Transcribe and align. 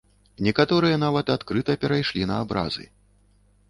Некаторыя 0.47 0.95
нават 1.05 1.31
адкрыта 1.37 1.79
перайшлі 1.87 2.21
на 2.35 2.43
абразы. 2.47 2.93